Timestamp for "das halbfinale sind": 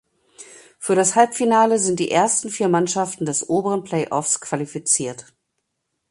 0.95-1.99